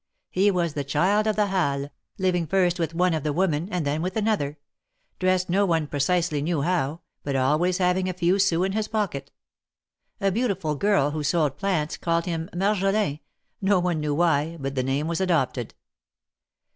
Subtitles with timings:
[0.31, 3.85] He was the child of the Halles, living first with one of the women, and
[3.85, 4.57] then with another;
[5.19, 9.31] dressed no one precisely knew how, but always having a few sous in his pocket.
[10.19, 13.19] A beautiful girl who sold plants called him Marjolin,
[13.61, 15.75] no one knew why, but the name was adopted.